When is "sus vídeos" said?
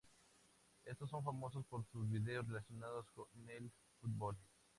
1.85-2.47